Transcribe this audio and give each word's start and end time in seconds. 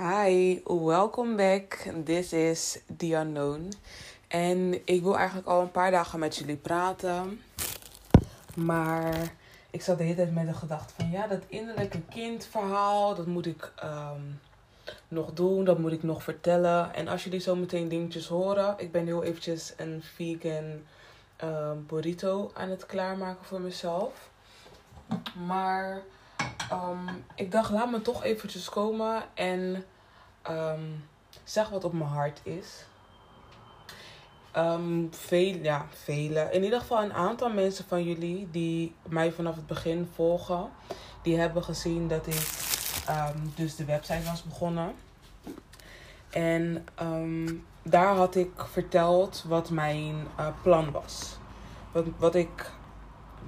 Hi, 0.00 0.60
welcome 0.64 1.34
back. 1.34 1.90
This 2.04 2.32
is 2.32 2.78
The. 2.96 3.68
En 4.28 4.86
ik 4.86 5.02
wil 5.02 5.16
eigenlijk 5.16 5.48
al 5.48 5.60
een 5.60 5.70
paar 5.70 5.90
dagen 5.90 6.18
met 6.18 6.36
jullie 6.36 6.56
praten. 6.56 7.40
Maar 8.54 9.32
ik 9.70 9.82
zat 9.82 9.98
de 9.98 10.04
hele 10.04 10.16
tijd 10.16 10.34
met 10.34 10.46
de 10.46 10.54
gedachte 10.54 10.94
van 10.96 11.10
ja, 11.10 11.26
dat 11.26 11.42
innerlijke 11.48 12.00
kindverhaal, 12.02 13.14
dat 13.14 13.26
moet 13.26 13.46
ik 13.46 13.72
ehm, 13.76 14.20
nog 15.08 15.32
doen, 15.32 15.64
dat 15.64 15.78
moet 15.78 15.92
ik 15.92 16.02
nog 16.02 16.22
vertellen. 16.22 16.94
En 16.94 17.08
als 17.08 17.24
jullie 17.24 17.40
zo 17.40 17.56
meteen 17.56 17.88
dingetjes 17.88 18.26
horen, 18.26 18.74
ik 18.76 18.92
ben 18.92 19.06
heel 19.06 19.24
eventjes 19.24 19.72
een 19.76 20.02
vegan 20.02 20.82
ehm, 21.36 21.76
burrito 21.86 22.50
aan 22.54 22.70
het 22.70 22.86
klaarmaken 22.86 23.44
voor 23.44 23.60
mezelf. 23.60 24.30
Maar 25.46 26.02
ehm, 26.70 27.08
ik 27.34 27.52
dacht, 27.52 27.70
laat 27.70 27.90
me 27.90 28.02
toch 28.02 28.24
eventjes 28.24 28.68
komen 28.68 29.22
en 29.34 29.84
ehm, 30.42 30.82
zeg 31.44 31.68
wat 31.68 31.84
op 31.84 31.92
mijn 31.92 32.10
hart 32.10 32.40
is. 32.42 32.84
Ehm 34.52 35.06
veel, 35.10 35.56
ja, 35.62 35.86
vele. 35.90 36.48
In 36.52 36.64
ieder 36.64 36.80
geval 36.80 37.02
een 37.02 37.12
aantal 37.12 37.50
mensen 37.50 37.84
van 37.84 38.04
jullie 38.04 38.48
die 38.50 38.94
mij 39.08 39.32
vanaf 39.32 39.54
het 39.54 39.66
begin 39.66 40.08
volgen. 40.14 40.68
Die 41.22 41.38
hebben 41.38 41.64
gezien 41.64 42.08
dat 42.08 42.26
ik 42.26 42.66
dus 43.54 43.76
de 43.76 43.84
website 43.84 44.22
was 44.24 44.42
begonnen. 44.42 44.94
En 46.30 46.86
daar 47.82 48.14
had 48.14 48.34
ik 48.34 48.50
verteld 48.56 49.44
wat 49.48 49.70
mijn 49.70 50.26
eh, 50.36 50.46
plan 50.62 50.90
was. 50.90 51.36
Wat, 51.92 52.04
wat 52.18 52.34
ik 52.34 52.72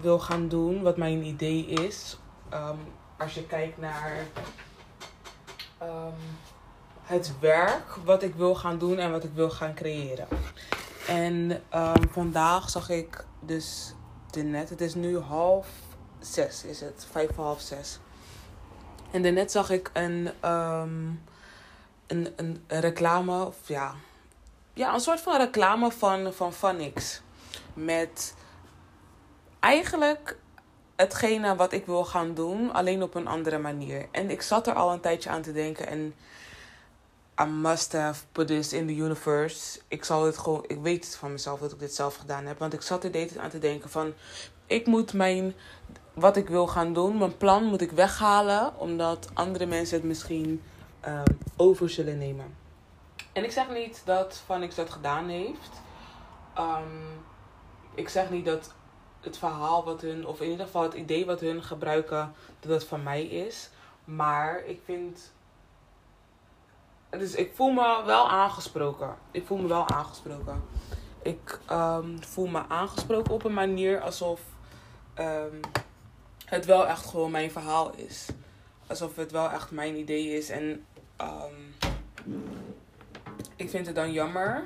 wil 0.01 0.19
gaan 0.19 0.49
doen, 0.49 0.83
wat 0.83 0.97
mijn 0.97 1.25
idee 1.25 1.67
is. 1.67 2.19
Ehm, 2.51 2.77
als 3.19 3.35
je 3.35 3.47
kijkt 3.47 3.79
naar 3.79 4.27
ehm, 5.79 6.13
het 7.03 7.33
werk 7.41 7.97
wat 8.05 8.23
ik 8.23 8.35
wil 8.35 8.55
gaan 8.55 8.79
doen 8.79 8.99
en 8.99 9.11
wat 9.11 9.25
ik 9.25 9.33
wil 9.35 9.51
gaan 9.51 9.75
creëren. 9.75 10.29
En 11.07 11.63
ehm, 11.69 12.03
vandaag 12.11 12.71
zag 12.71 12.89
ik 12.89 13.25
dus 13.41 13.95
de 14.31 14.43
net. 14.43 14.69
Het 14.69 14.81
is 14.81 14.95
nu 14.95 15.19
half 15.19 15.69
zes, 16.19 16.65
is 16.65 16.81
het? 16.81 17.07
Vijf 17.11 17.35
voor 17.35 17.45
half 17.45 17.61
zes. 17.61 17.99
En 19.11 19.23
daarnet 19.23 19.51
zag 19.51 19.71
ik 19.71 19.91
een, 19.93 20.31
een, 20.41 22.33
een, 22.37 22.63
reclame, 22.67 23.45
of 23.45 23.69
ja, 23.69 23.95
ja, 24.75 24.95
een 24.95 25.01
soort 25.01 25.21
van 25.21 25.37
reclame 25.37 25.91
van, 25.91 26.33
van. 26.33 26.93
Met 27.75 28.35
eigenlijk 29.61 30.37
hetgene 31.01 31.57
wat 31.57 31.73
ik 31.73 31.87
wil 31.87 32.05
gaan 32.05 32.35
doen, 32.35 32.73
alleen 32.73 33.03
op 33.03 33.15
een 33.15 33.27
andere 33.27 33.59
manier. 33.59 34.09
En 34.11 34.31
ik 34.31 34.43
zat 34.43 34.67
er 34.67 34.75
al 34.75 34.93
een 34.93 35.01
tijdje 35.01 35.31
aan 35.31 35.43
te 35.43 35.53
denken 35.53 35.87
en 35.87 36.15
I 37.41 37.45
must 37.45 37.93
have 37.93 38.25
put 38.33 38.47
this 38.47 38.73
in 38.73 38.87
the 38.87 38.95
universe. 38.95 39.81
Ik 39.89 40.05
zal 40.05 40.25
het 40.25 40.39
gewoon, 40.39 40.65
ik 40.67 40.79
weet 40.81 41.05
het 41.05 41.17
van 41.17 41.33
mezelf 41.33 41.61
dat 41.61 41.73
ik 41.73 41.79
dit 41.79 41.95
zelf 41.95 42.17
gedaan 42.17 42.47
heb, 42.47 42.59
want 42.59 42.73
ik 42.73 42.83
zat 42.83 43.05
er 43.05 43.11
de 43.11 43.19
hele 43.19 43.31
tijd 43.31 43.41
aan 43.41 43.51
te 43.51 43.59
denken 43.59 43.91
van, 43.91 44.13
ik 44.67 44.87
moet 44.87 45.13
mijn, 45.13 45.55
wat 46.15 46.37
ik 46.37 46.49
wil 46.49 46.67
gaan 46.67 46.93
doen, 46.93 47.19
mijn 47.19 47.37
plan 47.37 47.65
moet 47.65 47.81
ik 47.81 47.91
weghalen, 47.91 48.79
omdat 48.79 49.29
andere 49.35 49.67
mensen 49.67 49.97
het 49.97 50.07
misschien 50.07 50.63
ehm, 51.01 51.25
over 51.57 51.91
zullen 51.91 52.19
nemen. 52.19 52.57
En 53.33 53.45
ik 53.45 53.53
zeg 53.53 53.71
niet 53.71 54.03
dat 54.05 54.43
Vanix 54.47 54.75
dat 54.75 54.91
gedaan 54.91 55.29
heeft. 55.29 55.71
Ehm, 56.55 56.85
ik 57.95 58.09
zeg 58.09 58.31
niet 58.31 58.45
dat 58.45 58.75
het 59.21 59.39
verhaal 59.39 59.85
wat 59.85 60.01
hun, 60.01 60.27
of 60.27 60.41
in 60.41 60.51
ieder 60.51 60.67
geval 60.67 60.83
het 60.83 60.95
idee 60.95 61.27
wat 61.27 61.41
hun 61.41 61.63
gebruiken, 61.63 62.35
dat 62.61 62.71
het 62.73 62.85
van 62.85 63.03
mij 63.03 63.25
is. 63.25 63.71
Maar 64.05 64.65
ik 64.65 64.81
vind. 64.85 65.33
Dus 67.11 67.35
ik 67.35 67.55
voel 67.55 67.71
me 67.71 68.03
wel 68.07 68.29
aangesproken. 68.29 69.17
Ik 69.31 69.47
voel 69.47 69.59
me 69.59 69.69
wel 69.69 69.89
aangesproken. 69.89 70.63
Ik 71.23 71.61
ehm, 71.67 72.19
voel 72.21 72.47
me 72.47 72.63
aangesproken 72.69 73.35
op 73.35 73.45
een 73.45 73.55
manier 73.55 74.01
alsof 74.01 74.41
ehm, 75.15 75.61
het 76.45 76.65
wel 76.65 76.87
echt 76.87 77.07
gewoon 77.07 77.31
mijn 77.31 77.51
verhaal 77.51 77.95
is. 77.95 78.29
Alsof 78.87 79.17
het 79.17 79.31
wel 79.31 79.51
echt 79.51 79.71
mijn 79.71 79.97
idee 79.97 80.37
is. 80.37 80.49
En 80.49 80.87
ehm, 81.17 81.55
ik 83.57 83.71
vind 83.71 83.87
het 83.87 83.95
dan 83.95 84.13
jammer 84.13 84.63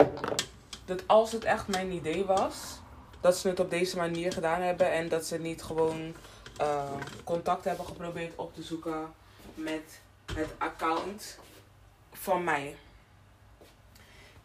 dat 0.84 1.08
als 1.08 1.32
het 1.32 1.44
echt 1.44 1.68
mijn 1.68 1.92
idee 1.92 2.24
was, 2.24 2.78
dat 3.24 3.38
ze 3.38 3.48
het 3.48 3.60
op 3.60 3.70
deze 3.70 3.96
manier 3.96 4.32
gedaan 4.32 4.60
hebben 4.60 4.92
en 4.92 5.08
dat 5.08 5.26
ze 5.26 5.38
niet 5.38 5.62
gewoon 5.62 6.14
eh, 6.56 6.92
contact 7.24 7.64
hebben 7.64 7.86
geprobeerd 7.86 8.32
op 8.36 8.54
te 8.54 8.62
zoeken 8.62 9.12
met 9.54 10.00
het 10.34 10.48
account 10.58 11.38
van 12.12 12.44
mij. 12.44 12.76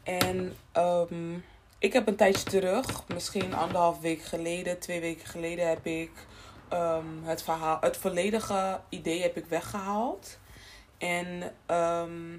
En 0.04 0.56
ehm, 0.72 1.34
ik 1.80 1.94
heb 1.94 2.08
een 2.08 2.16
tijdje 2.16 2.44
terug, 2.44 3.08
misschien 3.08 3.54
anderhalf 3.54 4.00
week 4.00 4.22
geleden, 4.22 4.80
twee 4.80 5.00
weken 5.00 5.28
geleden, 5.28 5.70
heb 5.70 5.86
ik 5.86 6.12
ehm, 6.70 7.24
het 7.24 7.44
verhaal, 7.44 7.78
het 7.82 7.98
volledige 7.98 8.80
idee 8.90 9.22
heb 9.22 9.38
ik 9.38 9.46
weggehaald. 9.46 10.38
En 10.98 11.54
ehm, 11.66 12.34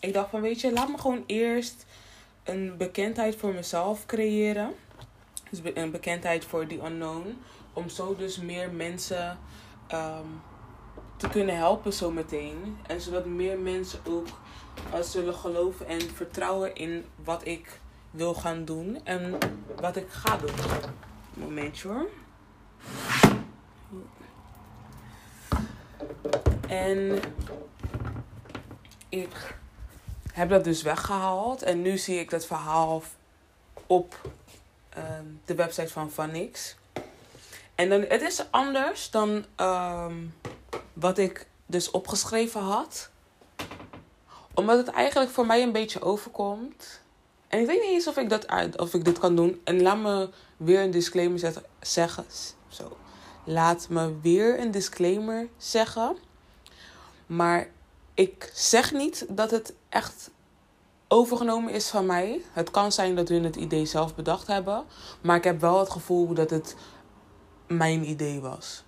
ik 0.00 0.12
dacht 0.12 0.30
van, 0.30 0.40
weet 0.40 0.60
je, 0.60 0.72
laat 0.72 0.88
me 0.88 0.98
gewoon 0.98 1.24
eerst 1.26 1.86
een 2.42 2.76
bekendheid 2.76 3.36
voor 3.36 3.54
mezelf 3.54 4.06
creëren. 4.06 4.74
Dus 5.52 5.74
een 5.74 5.90
bekendheid 5.90 6.44
voor 6.44 6.66
The 6.66 6.80
Unknown. 6.84 7.38
Om 7.72 7.88
zo 7.88 8.16
dus 8.16 8.38
meer 8.38 8.70
mensen 8.70 9.38
ehm, 9.86 10.26
te 11.16 11.28
kunnen 11.28 11.56
helpen 11.56 11.92
zometeen. 11.92 12.76
En 12.86 13.00
zodat 13.00 13.26
meer 13.26 13.58
mensen 13.58 14.00
ook 14.06 14.26
uh, 14.94 15.00
zullen 15.00 15.34
geloven 15.34 15.86
en 15.86 16.00
vertrouwen 16.00 16.74
in 16.74 17.04
wat 17.24 17.46
ik 17.46 17.80
wil 18.10 18.34
gaan 18.34 18.64
doen. 18.64 19.00
En 19.04 19.38
wat 19.80 19.96
ik 19.96 20.08
ga 20.08 20.36
doen. 20.36 20.54
Momentje 21.34 21.88
hoor. 21.88 22.08
En 26.68 27.20
ik 29.08 29.56
heb 30.32 30.48
dat 30.48 30.64
dus 30.64 30.82
weggehaald. 30.82 31.62
En 31.62 31.82
nu 31.82 31.98
zie 31.98 32.18
ik 32.18 32.30
dat 32.30 32.46
verhaal 32.46 33.02
op 33.86 34.20
ehm, 34.94 35.24
de 35.44 35.54
website 35.54 35.88
van 35.88 36.10
Vanix. 36.10 36.76
En 37.74 37.88
dan, 37.88 38.00
het 38.08 38.22
is 38.22 38.44
anders 38.50 39.10
dan 39.10 39.44
ehm, 39.56 40.16
wat 40.92 41.18
ik 41.18 41.46
dus 41.66 41.90
opgeschreven 41.90 42.60
had. 42.60 43.10
Omdat 44.54 44.76
het 44.76 44.88
eigenlijk 44.88 45.30
voor 45.30 45.46
mij 45.46 45.62
een 45.62 45.72
beetje 45.72 46.02
overkomt. 46.02 47.00
En 47.48 47.60
ik 47.60 47.66
weet 47.66 47.80
niet 47.80 47.90
eens 47.90 48.06
of 48.06 48.16
ik, 48.16 48.28
dat 48.28 48.46
of 48.76 48.94
ik 48.94 49.04
dit 49.04 49.18
kan 49.18 49.36
doen. 49.36 49.60
En 49.64 49.82
laat 49.82 49.98
me 49.98 50.28
weer 50.56 50.80
een 50.80 50.90
disclaimer 50.90 51.52
zeggen. 51.80 52.24
Zo. 52.68 52.96
Laat 53.44 53.86
me 53.88 54.20
weer 54.20 54.60
een 54.60 54.70
disclaimer 54.70 55.48
zeggen. 55.56 56.16
Maar 57.26 57.68
ik 58.14 58.50
zeg 58.54 58.92
niet 58.92 59.26
dat 59.28 59.50
het 59.50 59.72
echt 59.88 60.30
overgenomen 61.12 61.72
is 61.72 61.88
van 61.88 62.06
mij. 62.06 62.40
Het 62.52 62.70
kan 62.70 62.92
zijn 62.92 63.14
dat 63.14 63.28
hun 63.28 63.44
het 63.44 63.56
idee 63.56 63.86
zelf 63.86 64.14
bedacht 64.14 64.46
hebben. 64.46 64.84
Maar 65.20 65.36
ik 65.36 65.44
heb 65.44 65.60
wel 65.60 65.78
het 65.78 65.90
gevoel 65.90 66.34
dat 66.34 66.50
het 66.50 66.76
mijn 67.66 68.08
idee 68.08 68.40
was. 68.40 68.84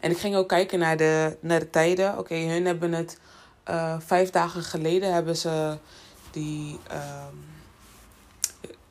En 0.00 0.10
ik 0.10 0.18
ging 0.18 0.36
ook 0.36 0.48
kijken 0.48 0.78
naar 0.78 0.96
de, 0.96 1.36
naar 1.40 1.58
de 1.58 1.70
tijden. 1.70 2.18
Oké, 2.18 2.34
hun 2.34 2.66
hebben 2.66 2.92
het 2.92 3.20
eh, 3.64 3.96
vijf 4.00 4.30
dagen 4.30 4.62
geleden 4.62 5.12
hebben 5.12 5.36
ze 5.36 5.78
die 6.30 6.78
ehm, 6.88 7.34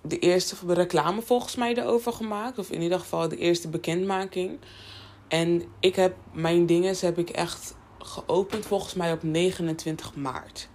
de 0.01 0.19
eerste 0.19 0.55
reclame 0.67 1.21
volgens 1.21 1.55
mij 1.55 1.75
erover 1.75 2.13
gemaakt. 2.13 2.57
Of 2.57 2.69
in 2.69 2.81
ieder 2.81 2.99
geval 2.99 3.27
de 3.27 3.37
eerste 3.37 3.67
bekendmaking. 3.67 4.59
En 5.27 5.63
ik 5.79 5.95
heb 5.95 6.15
mijn 6.31 6.65
dingen 6.65 6.95
heb 6.99 7.17
ik 7.17 7.29
echt 7.29 7.75
geopend 7.99 8.65
volgens 8.65 8.93
mij 8.93 9.11
op 9.11 9.23
29 9.23 10.15
maart. 10.15 10.69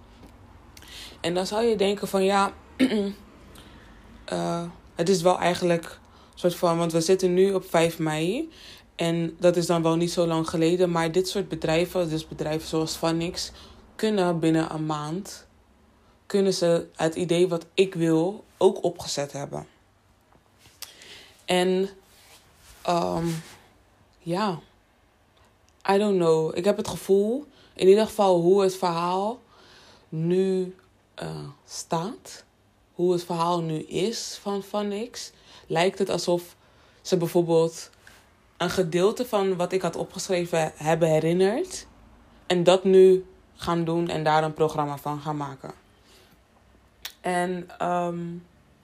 En 1.25 1.33
dan 1.33 1.47
zou 1.47 1.63
je 1.63 1.75
denken 1.75 2.07
van 2.07 2.23
ja, 2.23 2.53
uh, 2.77 4.63
het 4.95 5.09
is 5.09 5.21
wel 5.21 5.39
eigenlijk 5.39 5.99
soort 6.35 6.55
van, 6.55 6.77
want 6.77 6.91
we 6.91 7.01
zitten 7.01 7.33
nu 7.33 7.53
op 7.53 7.69
5 7.69 7.99
mei. 7.99 8.51
En 8.95 9.35
dat 9.39 9.55
is 9.55 9.65
dan 9.65 9.81
wel 9.81 9.95
niet 9.95 10.11
zo 10.11 10.27
lang 10.27 10.49
geleden. 10.49 10.91
Maar 10.91 11.11
dit 11.11 11.27
soort 11.27 11.49
bedrijven, 11.49 12.09
dus 12.09 12.27
bedrijven 12.27 12.67
zoals 12.67 12.97
Vanix, 12.97 13.51
kunnen 13.95 14.39
binnen 14.39 14.73
een 14.73 14.85
maand, 14.85 15.47
kunnen 16.25 16.53
ze 16.53 16.87
het 16.95 17.15
idee 17.15 17.47
wat 17.47 17.65
ik 17.73 17.95
wil 17.95 18.43
ook 18.57 18.83
opgezet 18.83 19.31
hebben. 19.31 19.67
En 21.45 21.89
um, 22.89 23.43
ja, 24.19 24.59
I 25.91 25.97
don't 25.97 26.17
know. 26.17 26.57
Ik 26.57 26.65
heb 26.65 26.77
het 26.77 26.87
gevoel, 26.87 27.45
in 27.73 27.87
ieder 27.87 28.05
geval 28.05 28.41
hoe 28.41 28.61
het 28.61 28.75
verhaal 28.75 29.39
nu 30.09 30.75
uh, 31.23 31.29
staat, 31.65 32.43
hoe 32.93 33.11
het 33.11 33.23
verhaal 33.23 33.61
nu 33.61 33.79
is 33.79 34.39
van 34.41 34.63
Vanix, 34.63 35.31
lijkt 35.67 35.99
het 35.99 36.09
alsof 36.09 36.55
ze 37.01 37.17
bijvoorbeeld 37.17 37.89
een 38.57 38.69
gedeelte 38.69 39.25
van 39.25 39.55
wat 39.55 39.71
ik 39.71 39.81
had 39.81 39.95
opgeschreven 39.95 40.71
hebben 40.75 41.09
herinnerd. 41.09 41.87
En 42.47 42.63
dat 42.63 42.83
nu 42.83 43.25
gaan 43.55 43.83
doen 43.83 44.09
en 44.09 44.23
daar 44.23 44.43
een 44.43 44.53
programma 44.53 44.97
van 44.97 45.19
gaan 45.19 45.37
maken. 45.37 45.71
En 47.21 47.69
ehm, 47.77 48.19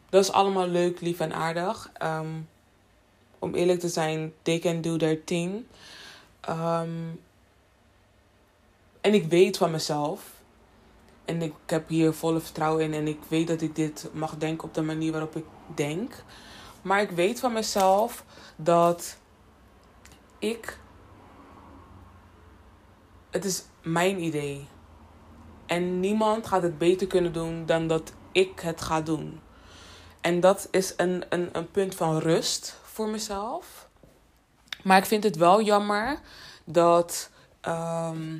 dat 0.09 0.23
is 0.23 0.31
allemaal 0.31 0.67
leuk, 0.67 1.01
lief 1.01 1.19
en 1.19 1.33
aardig. 1.33 1.89
Ehm, 1.93 2.39
om 3.39 3.55
eerlijk 3.55 3.79
te 3.79 3.89
zijn, 3.89 4.33
they 4.41 4.59
can 4.59 4.81
do 4.81 4.97
their 4.97 5.23
thing. 5.23 5.65
Ehm, 6.41 6.89
en 9.01 9.13
ik 9.13 9.25
weet 9.25 9.57
van 9.57 9.71
mezelf. 9.71 10.40
En 11.25 11.41
ik 11.41 11.53
heb 11.65 11.89
hier 11.89 12.13
volle 12.13 12.39
vertrouwen 12.39 12.83
in. 12.83 12.93
En 12.93 13.07
ik 13.07 13.19
weet 13.27 13.47
dat 13.47 13.61
ik 13.61 13.75
dit 13.75 14.09
mag 14.13 14.37
denken 14.37 14.67
op 14.67 14.73
de 14.73 14.81
manier 14.81 15.11
waarop 15.11 15.35
ik 15.35 15.45
denk. 15.75 16.23
Maar 16.81 17.01
ik 17.01 17.11
weet 17.11 17.39
van 17.39 17.53
mezelf 17.53 18.25
dat 18.55 19.17
ik. 20.39 20.79
Het 23.29 23.45
is 23.45 23.63
mijn 23.81 24.23
idee. 24.23 24.67
En 25.65 25.99
niemand 25.99 26.47
gaat 26.47 26.61
het 26.61 26.77
beter 26.77 27.07
kunnen 27.07 27.33
doen 27.33 27.65
dan 27.65 27.87
dat 27.87 28.13
ik 28.31 28.59
het 28.59 28.81
ga 28.81 29.01
doen. 29.01 29.39
En 30.21 30.39
dat 30.39 30.67
is 30.71 30.93
een, 30.97 31.25
een, 31.29 31.49
een 31.51 31.71
punt 31.71 31.95
van 31.95 32.17
rust 32.17 32.79
voor 32.83 33.09
mezelf. 33.09 33.89
Maar 34.83 34.97
ik 34.97 35.05
vind 35.05 35.23
het 35.23 35.35
wel 35.35 35.61
jammer 35.61 36.19
dat, 36.65 37.29
ehm, 37.61 38.37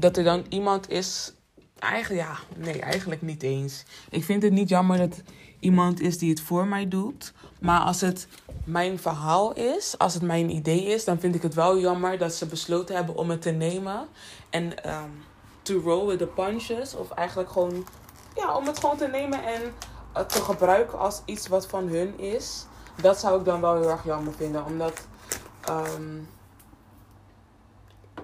dat 0.00 0.16
er 0.16 0.24
dan 0.24 0.44
iemand 0.48 0.90
is. 0.90 1.32
Eigenlijk, 1.78 2.26
ja, 2.26 2.38
nee, 2.56 2.80
eigenlijk 2.80 3.22
niet 3.22 3.42
eens. 3.42 3.84
Ik 4.10 4.24
vind 4.24 4.42
het 4.42 4.52
niet 4.52 4.68
jammer 4.68 4.98
dat 4.98 5.22
iemand 5.60 6.00
is 6.00 6.18
die 6.18 6.30
het 6.30 6.40
voor 6.40 6.66
mij 6.66 6.88
doet. 6.88 7.32
Maar 7.60 7.80
als 7.80 8.00
het 8.00 8.28
mijn 8.64 8.98
verhaal 8.98 9.52
is, 9.52 9.98
als 9.98 10.14
het 10.14 10.22
mijn 10.22 10.50
idee 10.50 10.84
is, 10.84 11.04
dan 11.04 11.20
vind 11.20 11.34
ik 11.34 11.42
het 11.42 11.54
wel 11.54 11.78
jammer 11.78 12.18
dat 12.18 12.34
ze 12.34 12.46
besloten 12.46 12.96
hebben 12.96 13.16
om 13.16 13.30
het 13.30 13.42
te 13.42 13.50
nemen. 13.50 14.08
En 14.50 14.64
um, 14.94 15.24
to 15.62 15.80
roll 15.80 16.06
with 16.06 16.34
punches. 16.34 16.94
Of 16.94 17.10
eigenlijk 17.10 17.50
gewoon, 17.50 17.86
ja, 18.34 18.56
om 18.56 18.66
het 18.66 18.78
gewoon 18.78 18.96
te 18.96 19.08
nemen 19.08 19.44
en 19.44 19.62
te 20.26 20.42
gebruiken 20.42 20.98
als 20.98 21.22
iets 21.24 21.48
wat 21.48 21.66
van 21.66 21.88
hun 21.88 22.18
is. 22.18 22.66
Dat 23.02 23.18
zou 23.18 23.38
ik 23.38 23.44
dan 23.44 23.60
wel 23.60 23.74
heel 23.74 23.90
erg 23.90 24.04
jammer 24.04 24.32
vinden. 24.32 24.64
Omdat 24.64 25.06
um, 25.70 26.28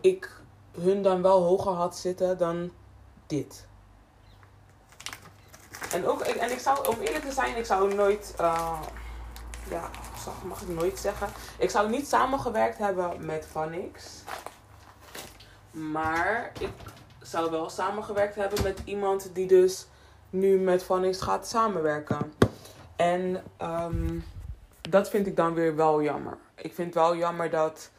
ik 0.00 0.42
hun 0.80 1.02
dan 1.02 1.22
wel 1.22 1.42
hoger 1.42 1.72
had 1.72 1.96
zitten 1.96 2.38
dan 2.38 2.72
dit. 3.26 3.66
En, 5.92 6.06
ook, 6.06 6.20
en 6.20 6.50
ik 6.50 6.58
zou, 6.58 6.88
om 6.88 7.00
eerlijk 7.00 7.24
te 7.24 7.32
zijn, 7.32 7.56
ik 7.56 7.64
zou 7.64 7.94
nooit, 7.94 8.34
uh, 8.40 8.80
ja, 9.70 9.90
mag 10.44 10.62
ik 10.62 10.68
nooit 10.68 10.98
zeggen. 10.98 11.28
Ik 11.58 11.70
zou 11.70 11.90
niet 11.90 12.08
samengewerkt 12.08 12.78
hebben 12.78 13.26
met 13.26 13.46
Vanix. 13.50 14.22
Maar 15.70 16.52
ik 16.58 16.72
zou 17.22 17.50
wel 17.50 17.70
samengewerkt 17.70 18.34
hebben 18.34 18.62
met 18.62 18.80
iemand 18.84 19.30
die 19.34 19.46
dus 19.46 19.86
nu 20.30 20.58
met 20.58 20.84
Vanix 20.84 21.20
gaat 21.20 21.48
samenwerken. 21.48 22.32
En 22.96 23.44
um, 23.62 24.24
dat 24.80 25.08
vind 25.08 25.26
ik 25.26 25.36
dan 25.36 25.54
weer 25.54 25.76
wel 25.76 26.02
jammer. 26.02 26.38
Ik 26.54 26.74
vind 26.74 26.94
wel 26.94 27.16
jammer 27.16 27.50
dat. 27.50 27.90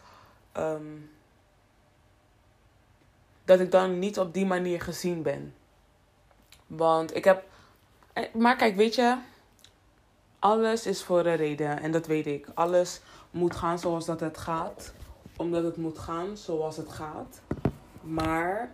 Um, 0.58 1.15
dat 3.46 3.60
ik 3.60 3.72
dan 3.72 4.00
niet 4.00 4.20
op 4.20 4.34
die 4.34 4.46
manier 4.46 4.82
gezien 4.82 5.22
ben. 5.22 5.54
Want 6.68 7.16
ik 7.16 7.24
heb. 7.24 7.44
Eh, 8.14 8.34
maar 8.34 8.56
kijk, 8.56 8.76
weet 8.76 8.96
je. 8.96 9.18
Alles 10.40 10.86
is 10.86 11.04
voor 11.04 11.26
een 11.26 11.36
reden 11.36 11.80
en 11.82 11.92
dat 11.92 12.08
weet 12.08 12.28
ik. 12.28 12.48
Alles 12.54 13.02
moet 13.32 13.56
gaan 13.56 13.80
zoals 13.80 14.06
dat 14.06 14.20
het 14.20 14.38
gaat. 14.38 14.94
Omdat 15.38 15.64
het 15.64 15.78
moet 15.78 16.00
gaan 16.00 16.38
zoals 16.38 16.78
het 16.78 16.90
gaat. 16.90 17.42
Maar 18.02 18.72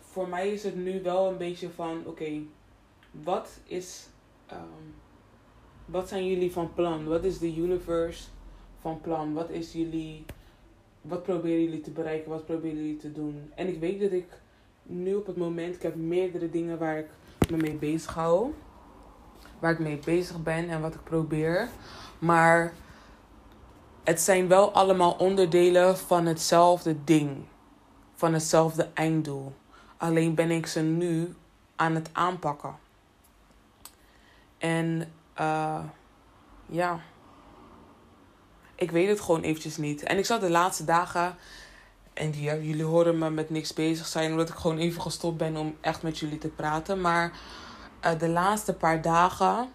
voor 0.00 0.28
mij 0.28 0.52
is 0.52 0.62
het 0.62 0.76
nu 0.76 1.02
wel 1.02 1.28
een 1.28 1.36
beetje 1.36 1.70
van: 1.70 2.02
oké, 2.06 2.42
wat 3.10 3.48
is. 3.64 4.06
Um, 4.52 4.94
wat 5.84 6.08
zijn 6.08 6.26
jullie 6.26 6.52
van 6.52 6.74
plan? 6.74 7.04
Wat 7.04 7.24
is 7.24 7.38
de 7.38 7.56
universe 7.56 8.24
van 8.80 9.00
plan? 9.00 9.32
Wat 9.32 9.50
is 9.50 9.72
jullie. 9.72 10.24
Wat 11.08 11.22
proberen 11.22 11.62
jullie 11.62 11.80
te 11.80 11.90
bereiken? 11.90 12.30
Wat 12.30 12.46
proberen 12.46 12.76
jullie 12.76 12.96
te 12.96 13.12
doen? 13.12 13.50
En 13.54 13.68
ik 13.68 13.80
weet 13.80 14.00
dat 14.00 14.12
ik 14.12 14.26
nu 14.82 15.14
op 15.14 15.26
het 15.26 15.36
moment, 15.36 15.74
ik 15.74 15.82
heb 15.82 15.94
meerdere 15.94 16.50
dingen 16.50 16.78
waar 16.78 16.98
ik 16.98 17.08
me 17.50 17.56
mee 17.56 17.76
bezig 17.76 18.14
hou. 18.14 18.54
Waar 19.58 19.72
ik 19.72 19.78
mee 19.78 19.98
bezig 20.04 20.42
ben 20.42 20.68
en 20.68 20.80
wat 20.80 20.94
ik 20.94 21.04
probeer. 21.04 21.68
Maar 22.18 22.72
het 24.04 24.20
zijn 24.20 24.48
wel 24.48 24.72
allemaal 24.72 25.12
onderdelen 25.12 25.96
van 25.98 26.26
hetzelfde 26.26 27.04
ding. 27.04 27.44
Van 28.14 28.32
hetzelfde 28.32 28.88
einddoel. 28.94 29.52
Alleen 29.96 30.34
ben 30.34 30.50
ik 30.50 30.66
ze 30.66 30.80
nu 30.80 31.34
aan 31.76 31.94
het 31.94 32.10
aanpakken. 32.12 32.76
En 34.58 35.12
uh, 35.40 35.84
ja, 36.66 37.00
ik 38.78 38.90
weet 38.90 39.08
het 39.08 39.20
gewoon 39.20 39.40
eventjes 39.40 39.76
niet. 39.76 40.02
En 40.02 40.18
ik 40.18 40.24
zat 40.24 40.40
de 40.40 40.50
laatste 40.50 40.84
dagen, 40.84 41.36
en 42.12 42.30
die, 42.30 42.42
jullie 42.42 42.84
horen 42.84 43.18
me 43.18 43.30
met 43.30 43.50
niks 43.50 43.72
bezig 43.72 44.06
zijn, 44.06 44.30
omdat 44.30 44.48
ik 44.48 44.54
gewoon 44.54 44.78
even 44.78 45.02
gestopt 45.02 45.36
ben 45.36 45.56
om 45.56 45.76
echt 45.80 46.02
met 46.02 46.18
jullie 46.18 46.38
te 46.38 46.48
praten. 46.48 47.00
Maar 47.00 47.32
uh, 48.04 48.18
de 48.18 48.28
laatste 48.28 48.74
paar 48.74 49.02
dagen 49.02 49.68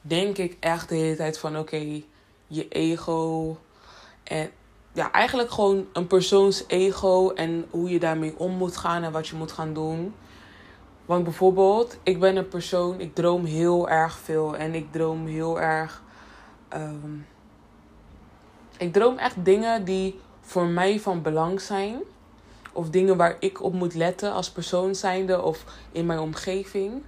denk 0.00 0.38
ik 0.38 0.56
echt 0.60 0.88
de 0.88 0.94
hele 0.94 1.16
tijd 1.16 1.38
van 1.38 1.58
oké, 1.58 2.02
je 2.46 2.68
ego. 2.68 3.58
En 4.22 4.50
ja, 4.92 5.12
eigenlijk 5.12 5.50
gewoon 5.50 5.86
een 5.92 6.06
persoons 6.06 6.64
ego 6.66 7.30
en 7.30 7.66
hoe 7.70 7.90
je 7.90 7.98
daarmee 7.98 8.38
om 8.38 8.52
moet 8.52 8.76
gaan 8.76 9.02
en 9.02 9.12
wat 9.12 9.28
je 9.28 9.36
moet 9.36 9.52
gaan 9.52 9.72
doen. 9.72 10.14
Want 11.04 11.24
bijvoorbeeld, 11.24 11.98
ik 12.02 12.20
ben 12.20 12.36
een 12.36 12.48
persoon, 12.48 13.00
ik 13.00 13.14
droom 13.14 13.44
heel 13.44 13.88
erg 13.88 14.18
veel. 14.18 14.56
En 14.56 14.74
ik 14.74 14.92
droom 14.92 15.26
heel 15.26 15.60
erg. 15.60 16.02
Um, 16.74 17.26
ik 18.78 18.92
droom 18.92 19.18
echt 19.18 19.44
dingen 19.44 19.84
die 19.84 20.20
voor 20.40 20.66
mij 20.66 21.00
van 21.00 21.22
belang 21.22 21.60
zijn. 21.60 22.00
Of 22.72 22.90
dingen 22.90 23.16
waar 23.16 23.36
ik 23.40 23.62
op 23.62 23.72
moet 23.72 23.94
letten 23.94 24.32
als 24.32 24.50
persoon 24.50 24.94
zijnde 24.94 25.42
of 25.42 25.64
in 25.92 26.06
mijn 26.06 26.18
omgeving. 26.18 27.02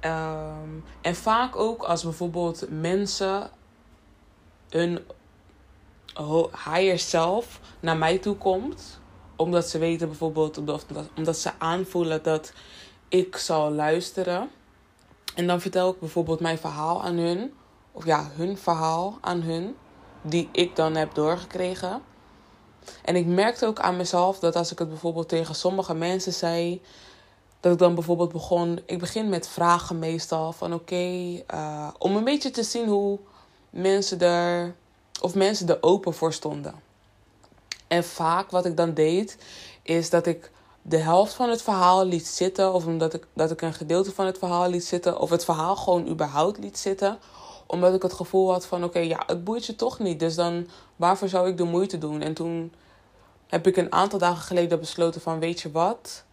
Um, 0.00 0.84
en 1.00 1.14
vaak 1.14 1.56
ook 1.56 1.82
als 1.82 2.02
bijvoorbeeld 2.02 2.66
mensen 2.70 3.50
een 4.68 5.00
higher 6.64 6.98
self 6.98 7.60
naar 7.80 7.96
mij 7.96 8.18
toe 8.18 8.36
komt. 8.36 9.00
Omdat 9.36 9.68
ze 9.68 9.78
weten 9.78 10.08
bijvoorbeeld, 10.08 10.58
omdat 11.16 11.38
ze 11.38 11.50
aanvoelen 11.58 12.22
dat 12.22 12.52
ik 13.08 13.36
zal 13.36 13.70
luisteren. 13.70 14.50
En 15.34 15.46
dan 15.46 15.60
vertel 15.60 15.90
ik 15.90 16.00
bijvoorbeeld 16.00 16.40
mijn 16.40 16.58
verhaal 16.58 17.02
aan 17.02 17.16
hun. 17.16 17.52
Of 17.92 18.04
ja, 18.04 18.30
hun 18.34 18.58
verhaal 18.58 19.18
aan 19.20 19.40
hun. 19.40 19.76
Die 20.28 20.48
ik 20.52 20.76
dan 20.76 20.94
heb 20.94 21.14
doorgekregen. 21.14 22.02
En 23.04 23.16
ik 23.16 23.26
merkte 23.26 23.66
ook 23.66 23.78
aan 23.78 23.96
mezelf 23.96 24.38
dat 24.38 24.56
als 24.56 24.72
ik 24.72 24.78
het 24.78 24.88
bijvoorbeeld 24.88 25.28
tegen 25.28 25.54
sommige 25.54 25.94
mensen 25.94 26.32
zei. 26.32 26.82
Dat 27.60 27.72
ik 27.72 27.78
dan 27.78 27.94
bijvoorbeeld 27.94 28.32
begon. 28.32 28.80
Ik 28.86 28.98
begin 28.98 29.28
met 29.28 29.48
vragen 29.48 29.98
meestal. 29.98 30.52
Van 30.52 30.74
oké. 30.74 31.42
Eh, 31.46 31.88
om 31.98 32.16
een 32.16 32.24
beetje 32.24 32.50
te 32.50 32.62
zien 32.62 32.88
hoe 32.88 33.18
mensen 33.70 34.20
er. 34.20 34.74
Of 35.20 35.34
mensen 35.34 35.68
er 35.68 35.78
open 35.80 36.14
voor 36.14 36.32
stonden. 36.32 36.74
En 37.86 38.04
vaak 38.04 38.50
wat 38.50 38.64
ik 38.66 38.76
dan 38.76 38.94
deed. 38.94 39.38
Is 39.82 40.10
dat 40.10 40.26
ik 40.26 40.50
de 40.88 40.96
helft 40.96 41.34
van 41.34 41.50
het 41.50 41.62
verhaal 41.62 42.04
liet 42.04 42.26
zitten, 42.26 42.72
of 42.72 42.86
omdat 42.86 43.14
ik, 43.14 43.26
dat 43.32 43.50
ik 43.50 43.62
een 43.62 43.74
gedeelte 43.74 44.12
van 44.12 44.26
het 44.26 44.38
verhaal 44.38 44.68
liet 44.68 44.84
zitten, 44.84 45.20
of 45.20 45.30
het 45.30 45.44
verhaal 45.44 45.76
gewoon 45.76 46.08
überhaupt 46.08 46.58
liet 46.58 46.78
zitten, 46.78 47.18
omdat 47.66 47.94
ik 47.94 48.02
het 48.02 48.12
gevoel 48.12 48.52
had 48.52 48.66
van: 48.66 48.84
oké, 48.84 48.98
ja, 48.98 49.22
het 49.26 49.44
boeit 49.44 49.66
je 49.66 49.74
toch 49.74 49.98
niet, 49.98 50.20
dus 50.20 50.34
dan 50.34 50.68
waarvoor 50.96 51.28
zou 51.28 51.48
ik 51.48 51.56
de 51.56 51.64
moeite 51.64 51.98
doen? 51.98 52.20
En 52.22 52.34
toen 52.34 52.72
heb 53.46 53.66
ik 53.66 53.76
een 53.76 53.92
aantal 53.92 54.18
dagen 54.18 54.42
geleden 54.42 54.80
besloten 54.80 55.20
van: 55.20 55.38
weet 55.38 55.60
je 55.60 55.70
wat, 55.70 56.24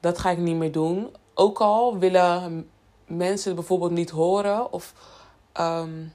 dat 0.00 0.18
ga 0.18 0.30
ik 0.30 0.38
niet 0.38 0.56
meer 0.56 0.72
doen. 0.72 1.14
Ook 1.34 1.60
al 1.60 1.98
willen 1.98 2.70
mensen 3.06 3.54
bijvoorbeeld 3.54 3.90
niet 3.90 4.10
horen 4.10 4.72
of 4.72 4.92
um, 5.60 6.12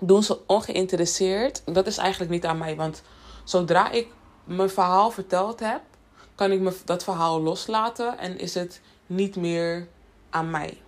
doen 0.00 0.22
ze 0.22 0.38
ongeïnteresseerd, 0.46 1.62
dat 1.64 1.86
is 1.86 1.96
eigenlijk 1.96 2.30
niet 2.30 2.46
aan 2.46 2.58
mij, 2.58 2.76
want 2.76 3.02
zodra 3.44 3.90
ik 3.90 4.08
mijn 4.44 4.70
verhaal 4.70 5.10
verteld 5.10 5.60
heb 5.60 5.80
kan 6.40 6.52
ik 6.52 6.60
me 6.60 6.76
dat 6.84 7.04
verhaal 7.04 7.40
loslaten 7.40 8.18
en 8.18 8.38
is 8.38 8.54
het 8.54 8.80
niet 9.06 9.36
meer 9.36 9.88
aan 10.30 10.50
mij. 10.50 10.80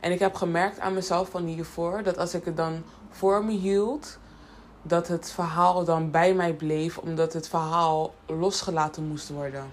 En 0.00 0.12
ik 0.12 0.18
heb 0.18 0.34
gemerkt 0.34 0.78
aan 0.78 0.94
mezelf 0.94 1.30
van 1.30 1.44
hiervoor 1.44 2.02
dat 2.02 2.18
als 2.18 2.34
ik 2.34 2.44
het 2.44 2.56
dan 2.56 2.84
voor 3.10 3.44
me 3.44 3.52
hield, 3.52 4.18
dat 4.82 5.08
het 5.08 5.30
verhaal 5.30 5.84
dan 5.84 6.10
bij 6.10 6.34
mij 6.34 6.54
bleef, 6.54 6.98
omdat 6.98 7.32
het 7.32 7.48
verhaal 7.48 8.14
losgelaten 8.26 9.06
moest 9.06 9.28
worden. 9.28 9.72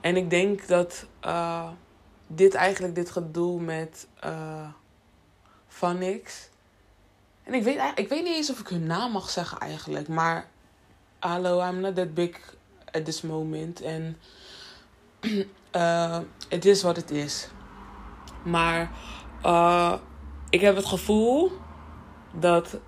En 0.00 0.16
ik 0.16 0.30
denk 0.30 0.66
dat 0.66 1.06
uh, 1.24 1.68
dit 2.26 2.54
eigenlijk, 2.54 2.94
dit 2.94 3.10
gedoe 3.10 3.60
met 3.60 4.06
uh, 4.24 4.68
Van 5.68 5.98
niks. 5.98 6.48
En 7.42 7.54
ik 7.54 7.62
weet, 7.62 7.80
ik 7.94 8.08
weet 8.08 8.24
niet 8.24 8.34
eens 8.34 8.50
of 8.50 8.60
ik 8.60 8.68
hun 8.68 8.86
naam 8.86 9.12
mag 9.12 9.30
zeggen 9.30 9.58
eigenlijk, 9.58 10.08
maar 10.08 10.48
hallo, 11.18 11.68
I'm 11.68 11.80
not 11.80 11.94
that 11.94 12.14
big 12.14 12.56
at 12.92 13.04
this 13.04 13.22
moment. 13.22 13.80
En 13.80 14.18
het 16.48 16.64
is 16.64 16.82
wat 16.82 16.96
het 16.96 17.10
is. 17.10 17.48
Maar 18.46 18.90
uh, 19.44 19.94
ik 20.50 20.60
heb 20.60 20.76
het 20.76 20.86
gevoel 20.86 21.52
dat 22.32 22.78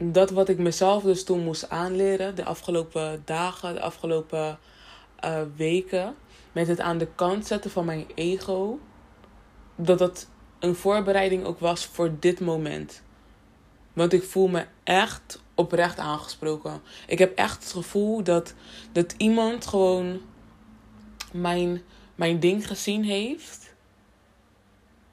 dat 0.00 0.30
wat 0.30 0.48
ik 0.48 0.58
mezelf 0.58 1.02
dus 1.02 1.24
toen 1.24 1.44
moest 1.44 1.70
aanleren, 1.70 2.34
de 2.34 2.44
afgelopen 2.44 3.22
dagen, 3.24 3.74
de 3.74 3.80
afgelopen 3.80 4.58
uh, 5.24 5.40
weken, 5.56 6.14
met 6.52 6.68
het 6.68 6.80
aan 6.80 6.98
de 6.98 7.08
kant 7.14 7.46
zetten 7.46 7.70
van 7.70 7.84
mijn 7.84 8.06
ego, 8.14 8.78
dat 9.76 9.98
dat 9.98 10.28
een 10.58 10.74
voorbereiding 10.74 11.44
ook 11.44 11.58
was 11.58 11.86
voor 11.86 12.10
dit 12.20 12.40
moment. 12.40 13.02
Want 13.92 14.12
ik 14.12 14.22
voel 14.22 14.48
me 14.48 14.66
echt 14.84 15.42
oprecht 15.54 15.98
aangesproken. 15.98 16.80
Ik 17.06 17.18
heb 17.18 17.36
echt 17.36 17.62
het 17.62 17.72
gevoel 17.72 18.22
dat, 18.22 18.54
dat 18.92 19.14
iemand 19.16 19.66
gewoon 19.66 20.20
mijn, 21.32 21.82
mijn 22.14 22.40
ding 22.40 22.66
gezien 22.66 23.04
heeft. 23.04 23.67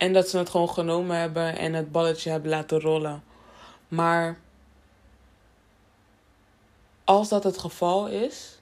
En 0.05 0.13
dat 0.13 0.29
ze 0.29 0.37
het 0.37 0.49
gewoon 0.49 0.69
genomen 0.69 1.17
hebben 1.17 1.57
en 1.57 1.73
het 1.73 1.91
balletje 1.91 2.29
hebben 2.29 2.49
laten 2.49 2.79
rollen. 2.79 3.23
Maar 3.87 4.39
als 7.03 7.29
dat 7.29 7.43
het 7.43 7.57
geval 7.57 8.07
is, 8.07 8.59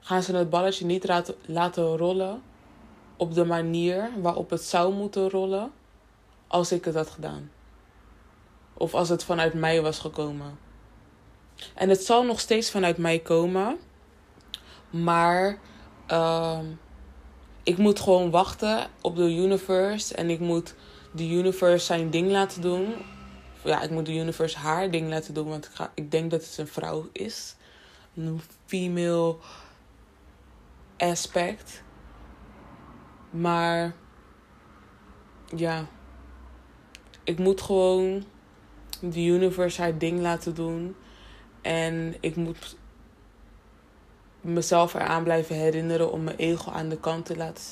gaan 0.00 0.22
ze 0.22 0.36
het 0.36 0.50
balletje 0.50 0.84
niet 0.84 1.08
laten, 1.46 1.96
rollen 1.96 2.42
op 3.16 3.34
de 3.34 3.44
manier 3.44 4.10
waarop 4.20 4.50
het 4.50 4.62
zou 4.62 4.94
moeten 4.94 5.30
rollen 5.30 5.72
als 6.46 6.72
ik 6.72 6.84
het 6.84 6.94
had 6.94 7.10
gedaan. 7.10 7.50
Of 8.74 8.94
als 8.94 9.08
het 9.08 9.24
vanuit 9.24 9.54
mij 9.54 9.82
was 9.82 9.98
gekomen. 9.98 10.58
En 11.74 11.88
het 11.88 12.04
zal 12.04 12.24
nog 12.24 12.40
steeds 12.40 12.70
vanuit 12.70 12.96
mij 12.96 13.18
komen. 13.18 13.78
Maar 14.90 15.58
uh, 16.10 16.58
ik 17.68 17.78
moet 17.78 18.00
gewoon 18.00 18.30
wachten 18.30 18.90
op 19.00 19.16
de 19.16 19.34
universe. 19.34 20.14
En 20.14 20.30
ik 20.30 20.40
moet 20.40 20.74
de 21.12 21.30
universe 21.30 21.86
zijn 21.86 22.10
ding 22.10 22.30
laten 22.30 22.62
doen. 22.62 22.94
Ja, 23.64 23.82
ik 23.82 23.90
moet 23.90 24.06
de 24.06 24.16
universe 24.16 24.58
haar 24.58 24.90
ding 24.90 25.08
laten 25.08 25.34
doen. 25.34 25.48
Want 25.48 25.64
ik, 25.64 25.70
ga, 25.74 25.90
ik 25.94 26.10
denk 26.10 26.30
dat 26.30 26.44
het 26.44 26.58
een 26.58 26.66
vrouw 26.66 27.08
is. 27.12 27.56
Een 28.14 28.40
female 28.66 29.36
aspect. 30.96 31.82
Maar 33.30 33.94
ja, 35.56 35.86
ik 37.24 37.38
moet 37.38 37.60
gewoon 37.60 38.24
de 39.00 39.24
universe 39.24 39.80
haar 39.80 39.98
ding 39.98 40.20
laten 40.20 40.54
doen. 40.54 40.96
En 41.62 42.14
ik 42.20 42.36
moet 42.36 42.76
mezelf 44.52 44.94
eraan 44.94 45.22
blijven 45.22 45.56
herinneren 45.56 46.12
om 46.12 46.24
mijn 46.24 46.36
ego 46.36 46.70
aan 46.70 46.88
de 46.88 47.00
kant 47.00 47.26
te 47.26 47.36
laten 47.36 47.64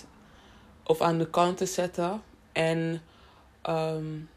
of 0.87 1.01
aan 1.01 1.19
de 1.19 1.31
kant 1.31 1.57
te 1.57 1.67
zetten 1.67 2.23
en 2.53 3.03
um, 3.69 4.29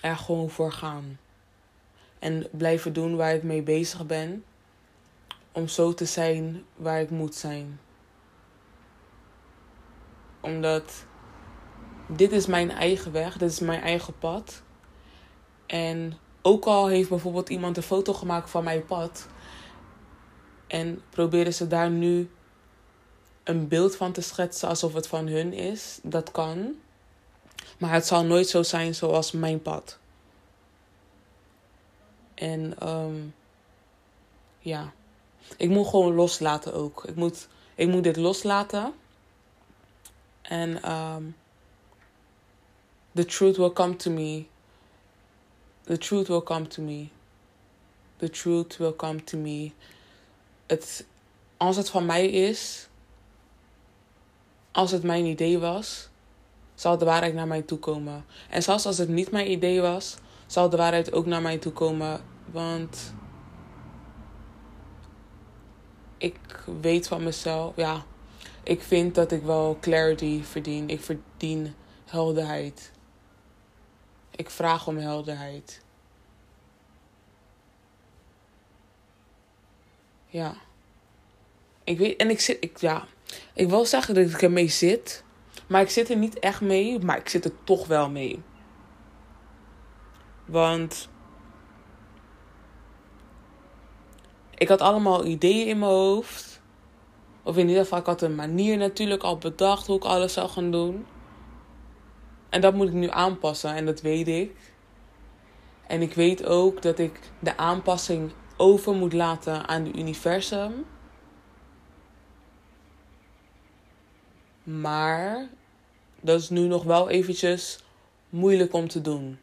er 0.00 0.16
gewoon 0.16 0.50
voor 0.50 0.72
gaan. 0.72 1.18
En 2.18 2.46
blijven 2.50 2.92
doen 2.92 3.16
waar 3.16 3.34
ik 3.34 3.42
mee 3.42 3.62
bezig 3.62 4.06
ben. 4.06 4.44
Om 5.52 5.68
zo 5.68 5.94
te 5.94 6.04
zijn 6.04 6.64
waar 6.76 7.00
ik 7.00 7.10
moet 7.10 7.34
zijn. 7.34 7.80
Omdat 10.40 11.04
dit 12.06 12.32
is 12.32 12.46
mijn 12.46 12.70
eigen 12.70 13.12
weg, 13.12 13.36
dit 13.36 13.50
is 13.50 13.60
mijn 13.60 13.80
eigen 13.80 14.18
pad. 14.18 14.62
En 15.66 16.12
ook 16.42 16.64
al 16.64 16.88
heeft 16.88 17.08
bijvoorbeeld 17.08 17.48
iemand 17.48 17.76
een 17.76 17.82
foto 17.82 18.12
gemaakt 18.12 18.50
van 18.50 18.64
mijn 18.64 18.86
pad. 18.86 19.28
En 20.70 21.02
proberen 21.10 21.54
ze 21.54 21.66
daar 21.66 21.90
nu 21.90 22.30
een 23.44 23.68
beeld 23.68 23.96
van 23.96 24.12
te 24.12 24.20
schetsen 24.20 24.68
alsof 24.68 24.94
het 24.94 25.06
van 25.06 25.26
hun 25.26 25.52
is. 25.52 25.98
Dat 26.02 26.30
kan. 26.30 26.74
Maar 27.78 27.92
het 27.92 28.06
zal 28.06 28.24
nooit 28.24 28.48
zo 28.48 28.62
zijn 28.62 28.94
zoals 28.94 29.32
mijn 29.32 29.62
pad. 29.62 29.98
En 32.34 32.88
um, 32.88 33.34
ja, 34.58 34.92
ik 35.56 35.68
moet 35.68 35.86
gewoon 35.86 36.14
loslaten 36.14 36.74
ook. 36.74 37.04
Ik 37.04 37.14
moet, 37.14 37.48
ik 37.74 37.88
moet 37.88 38.04
dit 38.04 38.16
loslaten. 38.16 38.92
En 40.42 40.92
um, 40.92 41.36
the 43.14 43.24
truth 43.24 43.56
will 43.56 43.72
come 43.72 43.96
to 43.96 44.10
me 44.10 44.46
The 45.90 45.98
truth 45.98 46.28
will 46.28 46.40
come 46.40 46.68
to 46.68 46.82
me. 46.82 47.10
The 48.20 48.28
truth 48.28 48.78
will 48.78 48.92
come 48.92 49.18
to 49.22 49.36
me. 49.36 49.72
Het, 50.70 51.06
als 51.56 51.76
het 51.76 51.90
van 51.90 52.06
mij 52.06 52.26
is, 52.26 52.88
als 54.72 54.90
het 54.90 55.02
mijn 55.02 55.24
idee 55.24 55.58
was, 55.58 56.08
zal 56.74 56.98
de 56.98 57.04
waarheid 57.04 57.34
naar 57.34 57.46
mij 57.46 57.62
toe 57.62 57.78
komen. 57.78 58.24
En 58.50 58.62
zelfs 58.62 58.86
als 58.86 58.98
het 58.98 59.08
niet 59.08 59.30
mijn 59.30 59.50
idee 59.50 59.80
was, 59.80 60.16
zal 60.46 60.68
de 60.68 60.76
waarheid 60.76 61.12
ook 61.12 61.26
naar 61.26 61.42
mij 61.42 61.58
toe 61.58 61.72
komen. 61.72 62.20
Want 62.46 63.14
ik 66.18 66.38
weet 66.80 67.08
van 67.08 67.22
mezelf, 67.22 67.76
ja, 67.76 68.04
ik 68.62 68.82
vind 68.82 69.14
dat 69.14 69.32
ik 69.32 69.42
wel 69.42 69.76
clarity 69.80 70.42
verdien. 70.42 70.88
Ik 70.88 71.00
verdien 71.00 71.74
helderheid. 72.04 72.92
Ik 74.30 74.50
vraag 74.50 74.86
om 74.86 74.96
helderheid. 74.96 75.82
Ja. 80.30 80.54
Ik 81.84 81.98
weet, 81.98 82.16
en 82.16 82.30
ik 82.30 82.40
zit, 82.40 82.56
ik, 82.60 82.76
ja. 82.76 83.06
Ik 83.54 83.68
wil 83.68 83.84
zeggen 83.84 84.14
dat 84.14 84.30
ik 84.30 84.42
ermee 84.42 84.68
zit. 84.68 85.24
Maar 85.66 85.80
ik 85.80 85.90
zit 85.90 86.10
er 86.10 86.16
niet 86.16 86.38
echt 86.38 86.60
mee, 86.60 86.98
maar 86.98 87.18
ik 87.18 87.28
zit 87.28 87.44
er 87.44 87.64
toch 87.64 87.86
wel 87.86 88.10
mee. 88.10 88.42
Want. 90.44 91.08
Ik 94.54 94.68
had 94.68 94.80
allemaal 94.80 95.24
ideeën 95.24 95.66
in 95.66 95.78
mijn 95.78 95.90
hoofd. 95.90 96.60
Of 97.42 97.56
in 97.56 97.68
ieder 97.68 97.82
geval, 97.82 97.98
ik 97.98 98.06
had 98.06 98.22
een 98.22 98.34
manier 98.34 98.76
natuurlijk 98.76 99.22
al 99.22 99.38
bedacht 99.38 99.86
hoe 99.86 99.96
ik 99.96 100.04
alles 100.04 100.32
zou 100.32 100.48
gaan 100.48 100.70
doen. 100.70 101.06
En 102.48 102.60
dat 102.60 102.74
moet 102.74 102.88
ik 102.88 102.94
nu 102.94 103.08
aanpassen 103.10 103.74
en 103.74 103.86
dat 103.86 104.00
weet 104.00 104.28
ik. 104.28 104.56
En 105.86 106.02
ik 106.02 106.14
weet 106.14 106.46
ook 106.46 106.82
dat 106.82 106.98
ik 106.98 107.20
de 107.38 107.56
aanpassing 107.56 108.32
over 108.60 108.94
moet 108.94 109.12
laten 109.12 109.68
aan 109.68 109.84
het 109.84 109.96
universum. 109.96 110.86
Maar 114.62 115.48
dat 116.20 116.40
is 116.40 116.48
nu 116.48 116.60
nog 116.60 116.84
wel 116.84 117.08
eventjes 117.08 117.78
moeilijk 118.28 118.72
om 118.72 118.88
te 118.88 119.00
doen. 119.00 119.38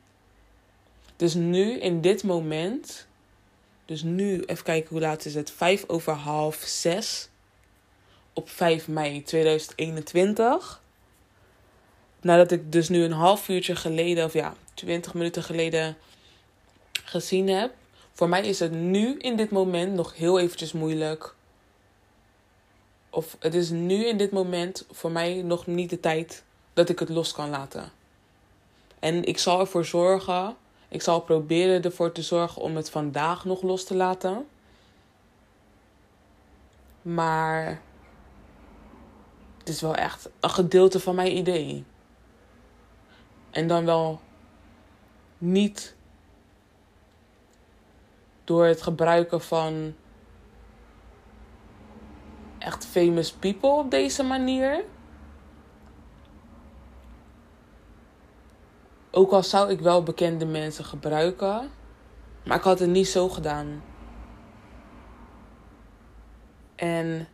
Dus 1.16 1.34
nu, 1.34 1.80
in 1.80 2.02
dit 2.02 2.24
moment. 2.24 3.08
Dus 3.86 4.04
nu, 4.04 4.44
even 4.44 4.64
kijken 4.64 4.90
hoe 4.90 5.00
laat 5.00 5.26
is 5.26 5.36
het? 5.36 5.52
Vijf 5.52 5.84
over 5.88 6.14
half 6.14 6.56
zes. 6.56 7.30
Op 8.34 8.50
5 8.50 8.88
mei 8.88 9.24
2021 9.24 10.82
nadat 12.22 12.52
ik 12.52 12.72
dus 12.72 12.90
nu 12.90 13.04
een 13.04 13.12
half 13.12 13.50
uurtje 13.50 13.76
geleden, 13.76 14.26
of 14.26 14.34
ja, 14.34 14.56
20 14.74 15.14
minuten 15.14 15.44
geleden 15.44 15.98
gezien 17.04 17.48
heb. 17.50 17.74
Voor 18.18 18.30
mij 18.30 18.48
is 18.48 18.60
het 18.60 18.72
nu 18.72 19.18
in 19.18 19.36
dit 19.36 19.52
moment 19.52 19.94
nog 19.94 20.16
heel 20.16 20.40
eventjes 20.40 20.72
moeilijk. 20.74 21.36
Of 23.10 23.36
het 23.40 23.54
is 23.54 23.70
nu 23.70 24.06
in 24.06 24.18
dit 24.18 24.32
moment 24.32 24.86
voor 24.92 25.12
mij 25.12 25.42
nog 25.42 25.68
niet 25.68 25.90
de 25.90 26.00
tijd 26.00 26.44
dat 26.74 26.90
ik 26.90 27.00
het 27.00 27.10
los 27.10 27.32
kan 27.32 27.50
laten. 27.50 27.92
En 29.00 29.24
ik 29.24 29.38
zal 29.38 29.60
ervoor 29.60 29.86
zorgen, 29.86 30.56
ik 30.88 31.02
zal 31.02 31.22
proberen 31.22 31.84
ervoor 31.84 32.12
te 32.12 32.22
zorgen 32.22 32.62
om 32.62 32.76
het 32.76 32.90
vandaag 32.90 33.46
nog 33.46 33.62
los 33.62 33.84
te 33.84 33.96
laten. 33.96 34.48
Maar 37.02 37.82
het 39.58 39.70
is 39.70 39.82
wel 39.82 39.96
echt 39.96 40.30
een 40.40 40.50
gedeelte 40.50 41.00
van 41.00 41.16
mijn 41.16 41.38
idee. 41.38 41.84
En 43.52 43.68
dan 43.68 43.86
wel 43.86 44.22
niet 45.38 45.96
door 48.48 48.66
het 48.66 48.82
gebruiken 48.82 49.42
van 49.42 49.96
echt 52.58 52.86
famous 52.86 53.32
people 53.32 53.70
op 53.70 53.92
deze 53.92 54.24
manier. 54.24 54.84
Ook 59.12 59.32
al 59.32 59.44
zou 59.44 59.70
ik 59.72 59.80
wel 59.80 60.04
bekende 60.04 60.46
mensen 60.46 60.86
gebruiken, 60.86 61.72
maar 62.46 62.58
ik 62.58 62.64
had 62.64 62.80
het 62.80 62.90
niet 62.90 63.08
zo 63.08 63.30
gedaan. 63.30 63.84
En 66.76 67.28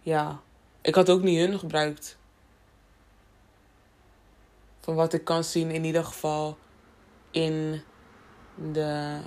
ja, 0.00 0.40
ik 0.80 0.94
had 0.94 1.10
ook 1.10 1.22
niet 1.22 1.38
hun 1.38 1.58
gebruikt. 1.58 2.18
Van 4.80 4.94
wat 4.94 5.12
ik 5.12 5.24
kan 5.24 5.44
zien 5.44 5.70
in 5.70 5.84
ieder 5.84 6.04
geval 6.04 6.58
in 7.30 7.82
de, 8.72 9.18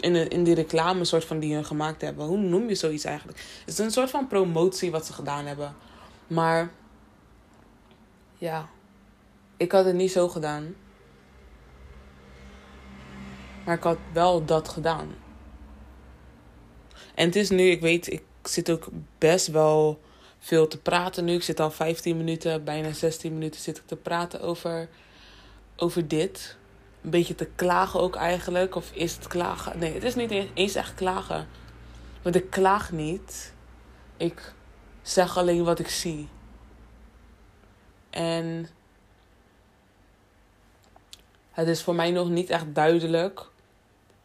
in, 0.00 0.12
de, 0.12 0.28
in 0.28 0.44
die 0.44 0.54
reclame 0.54 1.04
soort 1.04 1.24
van 1.24 1.38
die 1.38 1.54
hun 1.54 1.64
gemaakt 1.64 2.00
hebben. 2.00 2.26
Hoe 2.26 2.38
noem 2.38 2.68
je 2.68 2.74
zoiets 2.74 3.04
eigenlijk? 3.04 3.38
Het 3.38 3.68
is 3.68 3.78
een 3.78 3.90
soort 3.90 4.10
van 4.10 4.26
promotie 4.26 4.90
wat 4.90 5.06
ze 5.06 5.12
gedaan 5.12 5.46
hebben. 5.46 5.74
Maar 6.26 6.70
ja, 8.38 8.68
ik 9.56 9.72
had 9.72 9.84
het 9.84 9.94
niet 9.94 10.12
zo 10.12 10.28
gedaan. 10.28 10.74
Maar 13.64 13.76
ik 13.76 13.82
had 13.82 13.98
wel 14.12 14.44
dat 14.44 14.68
gedaan. 14.68 15.14
En 17.14 17.26
het 17.26 17.36
is 17.36 17.50
nu, 17.50 17.62
ik 17.70 17.80
weet, 17.80 18.12
ik 18.12 18.22
zit 18.42 18.70
ook 18.70 18.88
best 19.18 19.46
wel 19.46 20.00
veel 20.38 20.66
te 20.66 20.78
praten 20.78 21.24
nu. 21.24 21.32
Ik 21.32 21.42
zit 21.42 21.60
al 21.60 21.70
15 21.70 22.16
minuten, 22.16 22.64
bijna 22.64 22.92
16 22.92 23.32
minuten 23.32 23.60
zit 23.60 23.76
ik 23.76 23.86
te 23.86 23.96
praten 23.96 24.40
over, 24.40 24.88
over 25.76 26.08
dit. 26.08 26.56
Een 27.04 27.10
beetje 27.10 27.34
te 27.34 27.48
klagen 27.54 28.00
ook 28.00 28.16
eigenlijk. 28.16 28.74
Of 28.74 28.90
is 28.92 29.14
het 29.14 29.26
klagen? 29.26 29.78
Nee, 29.78 29.94
het 29.94 30.02
is 30.02 30.14
niet 30.14 30.48
eens 30.54 30.74
echt 30.74 30.94
klagen. 30.94 31.48
Want 32.22 32.34
ik 32.34 32.50
klaag 32.50 32.92
niet. 32.92 33.52
Ik 34.16 34.52
zeg 35.02 35.36
alleen 35.36 35.64
wat 35.64 35.78
ik 35.78 35.88
zie. 35.88 36.28
En 38.10 38.68
het 41.50 41.68
is 41.68 41.82
voor 41.82 41.94
mij 41.94 42.10
nog 42.10 42.28
niet 42.28 42.50
echt 42.50 42.74
duidelijk 42.74 43.46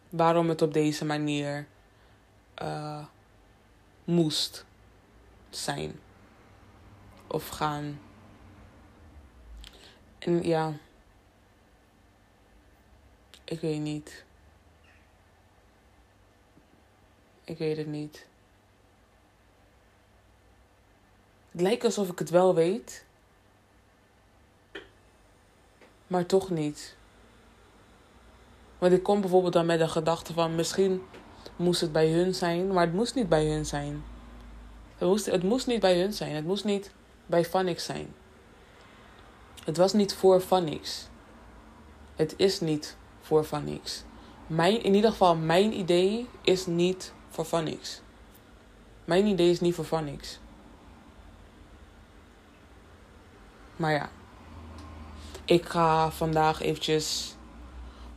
waarom 0.10 0.50
het 0.50 0.62
op 0.62 0.74
deze 0.74 1.06
manier 1.06 1.68
uh, 2.62 3.06
moest 4.04 4.66
zijn 5.50 6.00
of 7.28 7.48
gaan. 7.48 8.00
En 10.20 10.44
ja, 10.44 10.74
ik 13.50 13.60
weet 13.60 13.80
niet. 13.80 14.24
Ik 17.44 17.58
weet 17.58 17.78
het 17.78 17.88
niet. 17.88 18.28
Het 21.52 21.62
lijkt 21.62 21.84
alsof 21.84 22.10
ik 22.10 22.20
het 22.20 22.30
wel 22.30 22.56
weet, 22.56 23.06
maar 26.08 26.26
toch 26.26 26.50
niet. 26.50 26.96
Want 28.78 28.94
ik 28.94 29.04
kom 29.04 29.22
bijvoorbeeld 29.22 29.54
dan 29.54 29.66
met 29.66 29.80
de 29.80 29.88
gedachte 29.88 30.34
van 30.34 30.56
misschien 30.56 31.02
moest 31.56 31.82
het 31.82 31.92
bij 31.92 32.12
hun 32.12 32.36
zijn, 32.36 32.68
maar 32.68 32.86
het 32.86 32.94
moest 32.94 33.16
niet 33.16 33.30
bij 33.30 33.46
hun 33.46 33.66
zijn. 33.66 34.04
Het 34.98 35.08
moest, 35.08 35.26
het 35.26 35.44
moest 35.44 35.68
niet 35.68 35.80
bij 35.80 36.00
hun 36.00 36.14
zijn. 36.14 36.36
Het 36.36 36.46
moest 36.46 36.64
niet 36.66 36.92
bij 37.26 37.46
Phonics 37.46 37.86
zijn. 37.86 38.14
Het 39.64 39.78
was 39.78 39.94
niet 39.94 40.14
voor 40.14 40.42
Phonics. 40.42 41.08
Het 42.16 42.34
is 42.38 42.60
niet 42.60 42.98
voor 43.30 43.44
Phonics. 43.44 44.04
Mijn, 44.48 44.84
in 44.84 44.94
ieder 44.94 45.12
geval, 45.12 45.36
mijn 45.36 45.80
idee 45.80 46.28
is 46.42 46.66
niet 46.66 47.14
voor 47.30 47.46
Phonics. 47.46 48.02
Mijn 49.06 49.26
idee 49.26 49.50
is 49.50 49.60
niet 49.60 49.76
voor 49.76 49.86
Phonics. 49.86 50.40
Maar 53.76 53.92
ja. 53.92 54.10
Ik 55.46 55.66
ga 55.66 56.12
vandaag 56.12 56.62
eventjes 56.62 57.36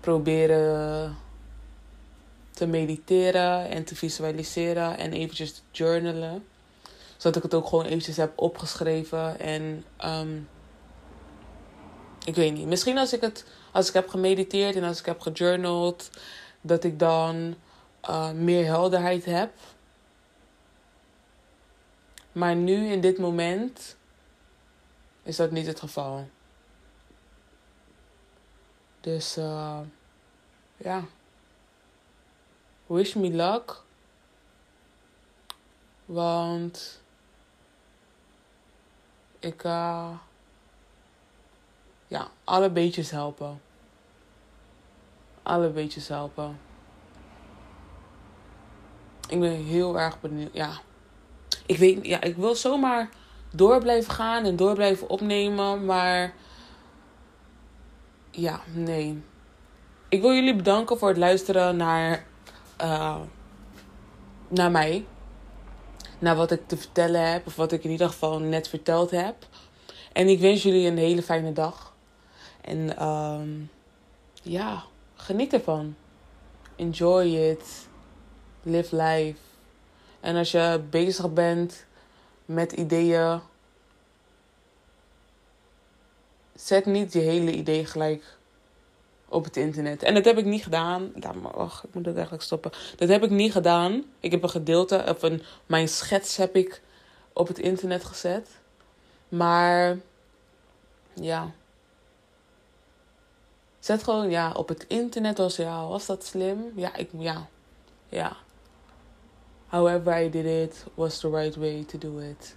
proberen 0.00 1.16
te 2.50 2.66
mediteren 2.66 3.68
en 3.68 3.84
te 3.84 3.96
visualiseren 3.96 4.98
en 4.98 5.12
eventjes 5.12 5.52
te 5.52 5.60
journalen. 5.70 6.44
Zodat 7.16 7.36
ik 7.36 7.42
het 7.42 7.54
ook 7.54 7.66
gewoon 7.66 7.84
eventjes 7.84 8.16
heb 8.16 8.32
opgeschreven. 8.36 9.40
En 9.40 9.84
um, 10.04 10.48
ik 12.24 12.34
weet 12.34 12.52
niet. 12.52 12.66
Misschien 12.66 12.98
als 12.98 13.12
ik 13.12 13.20
het 13.20 13.44
als 13.72 13.88
ik 13.88 13.94
heb 13.94 14.08
gemediteerd 14.08 14.76
en 14.76 14.84
als 14.84 14.98
ik 14.98 15.06
heb 15.06 15.20
gejournald, 15.20 16.10
dat 16.60 16.84
ik 16.84 16.98
dan 16.98 17.56
uh, 18.08 18.30
meer 18.30 18.64
helderheid 18.64 19.24
heb. 19.24 19.52
Maar 22.32 22.54
nu 22.54 22.86
in 22.86 23.00
dit 23.00 23.18
moment 23.18 23.96
is 25.22 25.36
dat 25.36 25.50
niet 25.50 25.66
het 25.66 25.80
geval. 25.80 26.28
Dus 29.00 29.38
uh, 29.38 29.78
ja. 30.76 31.04
Wish 32.86 33.14
me 33.14 33.30
luck. 33.30 33.82
Want 36.04 37.00
ik 39.38 39.64
uh, 39.64 40.10
ja, 42.12 42.28
alle 42.44 42.70
beetjes 42.70 43.10
helpen. 43.10 43.60
Alle 45.42 45.68
beetjes 45.68 46.08
helpen. 46.08 46.58
Ik 49.28 49.40
ben 49.40 49.64
heel 49.64 49.98
erg 49.98 50.20
benieuwd. 50.20 50.54
Ja. 50.54 50.70
Ik 51.66 51.76
weet, 51.76 52.06
ja, 52.06 52.20
ik 52.20 52.36
wil 52.36 52.54
zomaar 52.54 53.08
door 53.50 53.80
blijven 53.80 54.12
gaan 54.12 54.44
en 54.44 54.56
door 54.56 54.74
blijven 54.74 55.08
opnemen, 55.08 55.84
maar 55.84 56.34
ja, 58.30 58.60
nee. 58.74 59.22
Ik 60.08 60.20
wil 60.20 60.32
jullie 60.32 60.56
bedanken 60.56 60.98
voor 60.98 61.08
het 61.08 61.16
luisteren 61.16 61.76
naar, 61.76 62.26
uh, 62.82 63.20
naar 64.48 64.70
mij. 64.70 65.06
Naar 66.18 66.36
wat 66.36 66.50
ik 66.50 66.68
te 66.68 66.76
vertellen 66.76 67.30
heb, 67.30 67.46
of 67.46 67.56
wat 67.56 67.72
ik 67.72 67.84
in 67.84 67.90
ieder 67.90 68.08
geval 68.08 68.38
net 68.38 68.68
verteld 68.68 69.10
heb. 69.10 69.46
En 70.12 70.28
ik 70.28 70.40
wens 70.40 70.62
jullie 70.62 70.86
een 70.86 70.98
hele 70.98 71.22
fijne 71.22 71.52
dag. 71.52 71.91
En 72.62 73.08
um, 73.08 73.70
ja, 74.42 74.82
geniet 75.14 75.52
ervan. 75.52 75.96
Enjoy 76.76 77.24
it. 77.24 77.88
Live 78.62 78.96
life. 78.96 79.38
En 80.20 80.36
als 80.36 80.50
je 80.50 80.80
bezig 80.90 81.32
bent 81.32 81.86
met 82.44 82.72
ideeën, 82.72 83.40
zet 86.54 86.86
niet 86.86 87.12
je 87.12 87.18
hele 87.18 87.52
idee 87.52 87.86
gelijk 87.86 88.36
op 89.28 89.44
het 89.44 89.56
internet. 89.56 90.02
En 90.02 90.14
dat 90.14 90.24
heb 90.24 90.38
ik 90.38 90.44
niet 90.44 90.62
gedaan. 90.62 91.12
Wacht, 91.54 91.84
ik 91.84 91.94
moet 91.94 92.04
het 92.06 92.14
eigenlijk 92.14 92.44
stoppen. 92.44 92.70
Dat 92.96 93.08
heb 93.08 93.22
ik 93.22 93.30
niet 93.30 93.52
gedaan. 93.52 94.04
Ik 94.20 94.30
heb 94.30 94.42
een 94.42 94.50
gedeelte, 94.50 95.04
of 95.08 95.22
een, 95.22 95.42
mijn 95.66 95.88
schets 95.88 96.36
heb 96.36 96.56
ik 96.56 96.82
op 97.32 97.48
het 97.48 97.58
internet 97.58 98.04
gezet. 98.04 98.48
Maar 99.28 99.98
ja. 101.14 101.50
Zet 103.82 104.02
gewoon 104.02 104.30
ja, 104.30 104.52
op 104.52 104.68
het 104.68 104.84
internet 104.88 105.38
als 105.38 105.56
ja, 105.56 105.86
was 105.86 106.06
dat 106.06 106.24
slim? 106.24 106.72
Ja, 106.74 106.96
ik 106.96 107.10
ja. 107.18 107.48
Ja. 108.08 108.36
However 109.66 110.22
I 110.22 110.30
did 110.30 110.44
it 110.44 110.84
was 110.94 111.18
the 111.18 111.30
right 111.30 111.56
way 111.56 111.84
to 111.84 111.98
do 111.98 112.18
it. 112.18 112.56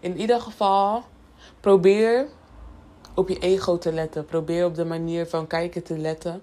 In 0.00 0.16
ieder 0.16 0.40
geval, 0.40 1.04
probeer 1.60 2.28
op 3.14 3.28
je 3.28 3.38
ego 3.38 3.78
te 3.78 3.92
letten. 3.92 4.24
Probeer 4.24 4.64
op 4.64 4.74
de 4.74 4.84
manier 4.84 5.26
van 5.26 5.46
kijken 5.46 5.82
te 5.82 5.98
letten. 5.98 6.42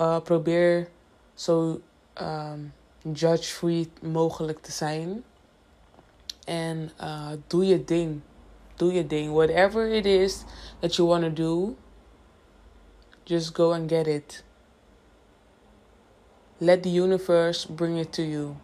Uh, 0.00 0.20
probeer 0.20 0.88
zo 1.34 1.80
um, 2.20 2.72
judge-free 3.12 3.90
mogelijk 4.02 4.62
te 4.62 4.72
zijn. 4.72 5.24
En 6.44 6.90
uh, 7.00 7.28
doe 7.46 7.66
je 7.66 7.84
ding. 7.84 8.20
Doe 8.74 8.92
je 8.92 9.06
ding. 9.06 9.32
Whatever 9.32 9.88
it 9.88 10.06
is 10.06 10.42
that 10.78 10.94
you 10.94 11.08
want 11.08 11.22
to 11.22 11.32
do, 11.32 11.76
just 13.24 13.54
go 13.54 13.72
and 13.72 13.90
get 13.90 14.06
it. 14.06 14.44
Let 16.58 16.82
the 16.82 16.90
universe 16.90 17.66
bring 17.66 17.98
it 17.98 18.12
to 18.12 18.22
you. 18.22 18.54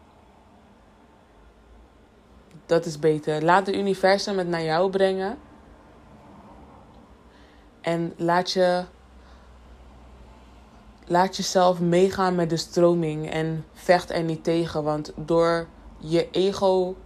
Dat 2.67 2.87
is 2.87 2.99
beter. 2.99 3.45
Laat 3.45 3.67
de 3.67 3.79
universum 3.79 4.39
het 4.39 4.49
naar 4.49 4.63
jou 4.63 4.91
brengen. 4.91 5.39
En 7.81 8.15
laat 8.17 8.51
je. 8.51 8.85
Laat 11.07 11.37
jezelf 11.37 11.81
meegaan 11.81 12.35
met 12.35 12.51
de 12.51 12.57
stroming 12.57 13.31
en 13.31 13.65
vecht 13.73 14.11
er 14.11 14.23
niet 14.23 14.45
tegen. 14.45 14.85
Want 14.85 15.13
door 15.17 15.67
je 15.99 16.31
ego 16.31 16.97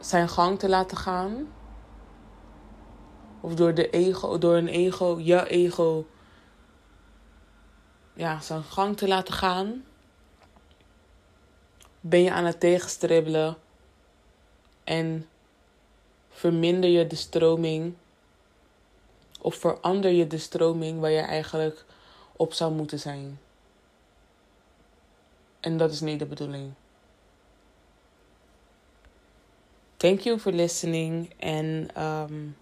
zijn 0.00 0.28
gang 0.28 0.58
te 0.58 0.68
laten 0.68 0.96
gaan. 0.96 1.48
Of 3.44 3.54
door, 3.54 3.74
de 3.74 3.90
ego, 3.90 4.38
door 4.38 4.56
een 4.56 4.68
ego, 4.68 5.18
je 5.20 5.48
ego, 5.48 6.06
ja, 8.14 8.40
zijn 8.40 8.62
gang 8.62 8.96
te 8.96 9.08
laten 9.08 9.34
gaan. 9.34 9.84
Ben 12.00 12.22
je 12.22 12.32
aan 12.32 12.44
het 12.44 12.60
tegenstribbelen. 12.60 13.56
En 14.84 15.28
verminder 16.30 16.90
je 16.90 17.06
de 17.06 17.16
stroming 17.16 17.94
of 19.40 19.54
verander 19.54 20.10
je 20.10 20.26
de 20.26 20.38
stroming 20.38 21.00
waar 21.00 21.10
je 21.10 21.20
eigenlijk 21.20 21.84
op 22.36 22.52
zou 22.52 22.72
moeten 22.72 22.98
zijn? 22.98 23.40
En 25.60 25.76
dat 25.76 25.90
is 25.92 26.00
niet 26.00 26.18
de 26.18 26.26
bedoeling. 26.26 26.72
Thank 29.96 30.20
you 30.20 30.38
for 30.38 30.52
listening. 30.52 31.32
En 31.38 31.88
um, 32.04 32.56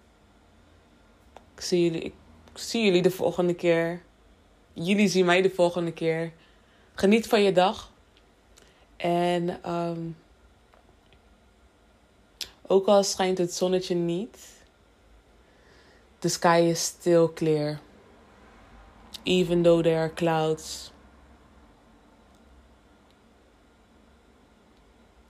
zie 1.61 1.83
jullie, 1.83 2.01
ik 2.01 2.13
zie 2.53 2.83
jullie 2.83 3.01
de 3.01 3.11
volgende 3.11 3.53
keer. 3.53 4.01
jullie 4.73 5.07
zien 5.07 5.25
mij 5.25 5.41
de 5.41 5.49
volgende 5.49 5.91
keer. 5.91 6.31
Geniet 6.93 7.27
van 7.27 7.43
je 7.43 7.51
dag. 7.51 7.91
En 8.97 9.63
ehm, 9.63 10.01
ook 12.67 12.87
al 12.87 13.03
schijnt 13.03 13.37
het 13.37 13.53
zonnetje 13.53 13.95
niet, 13.95 14.37
the 16.19 16.29
sky 16.29 16.67
is 16.69 16.83
still 16.83 17.29
clear. 17.33 17.79
Even 19.23 19.61
though 19.61 19.83
there 19.83 19.97
are 19.97 20.13
clouds. 20.13 20.91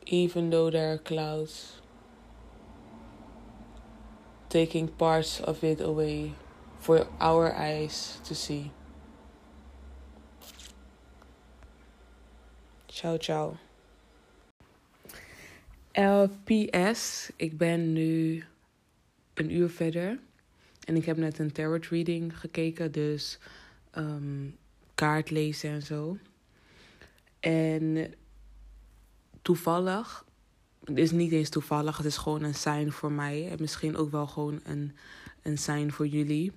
Even 0.04 0.50
though 0.50 0.72
there 0.72 0.88
are 0.88 1.02
clouds. 1.02 1.81
Taking 4.52 4.90
parts 4.96 5.40
of 5.40 5.64
it 5.64 5.80
away 5.80 6.34
for 6.80 7.08
our 7.20 7.54
eyes 7.54 8.20
to 8.24 8.34
see. 8.34 8.72
Ciao, 12.88 13.18
ciao. 13.18 13.58
LPS, 15.94 17.32
ik 17.36 17.58
ben 17.58 17.94
nu 17.94 18.44
een 19.34 19.56
uur 19.56 19.70
verder. 19.70 20.20
En 20.86 20.96
ik 20.96 21.06
heb 21.06 21.18
net 21.18 21.40
een 21.40 21.52
tarot 21.52 21.88
reading 21.88 22.40
gekeken, 22.40 22.92
dus 22.92 23.40
um, 23.98 24.58
kaart 24.96 25.30
lezen 25.30 25.70
en 25.70 25.82
zo. 25.82 26.18
En 27.40 28.14
toevallig, 29.42 30.26
het 30.96 31.04
is 31.04 31.12
niet 31.12 31.32
eens 31.32 31.50
toevallig, 31.50 31.98
het 31.98 32.06
is 32.06 32.18
gewoon 32.18 32.44
een 32.44 32.56
sign 32.56 32.90
voor 32.90 33.12
mij. 33.12 33.50
En 33.50 33.58
misschien 33.60 33.98
ook 33.98 34.12
wel 34.12 34.28
gewoon 34.28 34.60
een, 34.64 34.96
een 35.42 35.58
sign 35.58 35.90
voor 35.90 36.08
jullie. 36.08 36.52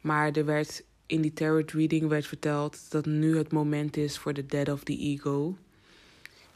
Maar 0.00 0.30
er 0.30 0.44
werd 0.44 0.84
in 1.06 1.20
die 1.20 1.32
tarot 1.32 1.70
reading 1.70 2.08
werd 2.08 2.26
verteld 2.26 2.90
dat 2.90 3.06
nu 3.06 3.36
het 3.36 3.52
moment 3.52 3.96
is 3.96 4.18
voor 4.18 4.32
de 4.32 4.46
dead 4.46 4.68
of 4.68 4.82
the 4.82 4.98
ego. 4.98 5.56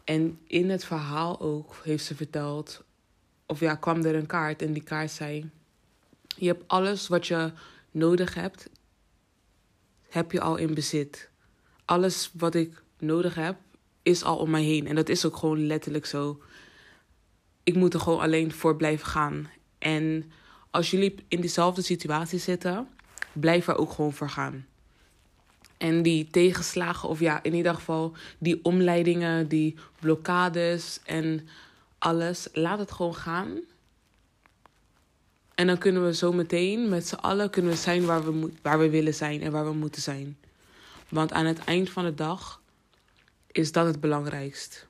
En 0.04 0.38
in 0.46 0.70
het 0.70 0.84
verhaal 0.84 1.40
ook 1.40 1.74
heeft 1.82 2.04
ze 2.04 2.14
verteld, 2.14 2.84
of 3.46 3.60
ja, 3.60 3.74
kwam 3.74 4.04
er 4.04 4.14
een 4.14 4.26
kaart 4.26 4.62
en 4.62 4.72
die 4.72 4.82
kaart 4.82 5.10
zei: 5.10 5.50
Je 6.36 6.46
hebt 6.46 6.64
alles 6.66 7.08
wat 7.08 7.26
je 7.26 7.52
nodig 7.90 8.34
hebt, 8.34 8.68
heb 10.08 10.32
je 10.32 10.40
al 10.40 10.56
in 10.56 10.74
bezit. 10.74 11.28
Alles 11.84 12.30
wat 12.32 12.54
ik 12.54 12.82
nodig 12.98 13.34
heb, 13.34 13.56
is 14.02 14.22
al 14.22 14.36
om 14.36 14.50
mij 14.50 14.62
heen. 14.62 14.86
En 14.86 14.94
dat 14.94 15.08
is 15.08 15.24
ook 15.24 15.36
gewoon 15.36 15.66
letterlijk 15.66 16.06
zo. 16.06 16.40
Ik 17.66 17.74
moet 17.74 17.94
er 17.94 18.00
gewoon 18.00 18.20
alleen 18.20 18.52
voor 18.52 18.76
blijven 18.76 19.06
gaan. 19.06 19.50
En 19.78 20.32
als 20.70 20.90
jullie 20.90 21.14
in 21.28 21.40
diezelfde 21.40 21.82
situatie 21.82 22.38
zitten, 22.38 22.88
blijf 23.32 23.68
er 23.68 23.76
ook 23.76 23.92
gewoon 23.92 24.12
voor 24.12 24.30
gaan. 24.30 24.66
En 25.76 26.02
die 26.02 26.28
tegenslagen, 26.30 27.08
of 27.08 27.20
ja, 27.20 27.42
in 27.42 27.54
ieder 27.54 27.74
geval 27.74 28.12
die 28.38 28.64
omleidingen, 28.64 29.48
die 29.48 29.74
blokkades 30.00 31.00
en 31.04 31.48
alles, 31.98 32.48
laat 32.52 32.78
het 32.78 32.92
gewoon 32.92 33.14
gaan. 33.14 33.58
En 35.54 35.66
dan 35.66 35.78
kunnen 35.78 36.04
we 36.04 36.14
zo 36.14 36.32
meteen 36.32 36.88
met 36.88 37.08
z'n 37.08 37.14
allen 37.14 37.50
kunnen 37.50 37.70
we 37.70 37.78
zijn 37.78 38.04
waar 38.04 38.24
we, 38.24 38.52
waar 38.62 38.78
we 38.78 38.90
willen 38.90 39.14
zijn 39.14 39.42
en 39.42 39.52
waar 39.52 39.64
we 39.64 39.72
moeten 39.72 40.02
zijn. 40.02 40.36
Want 41.08 41.32
aan 41.32 41.46
het 41.46 41.58
eind 41.58 41.90
van 41.90 42.04
de 42.04 42.14
dag 42.14 42.60
is 43.52 43.72
dat 43.72 43.86
het 43.86 44.00
belangrijkst. 44.00 44.86